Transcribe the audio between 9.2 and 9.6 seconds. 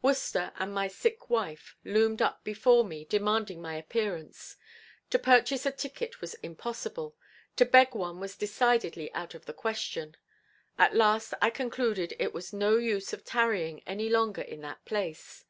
of the